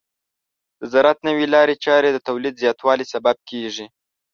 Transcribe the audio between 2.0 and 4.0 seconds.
د تولید زیاتوالي سبب کیږي.